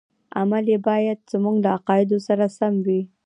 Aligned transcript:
عمل 0.39 0.65
یې 0.73 0.79
باید 0.87 1.19
زموږ 1.33 1.55
له 1.63 1.69
عقایدو 1.77 2.17
سره 2.27 2.45
سم 2.57 2.73
وي. 2.85 3.01